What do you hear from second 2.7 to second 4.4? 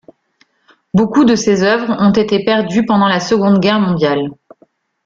pendant la Seconde Guerre mondiale.